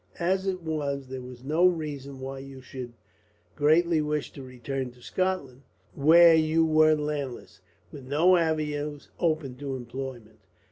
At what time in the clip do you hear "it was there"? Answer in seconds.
0.47-1.21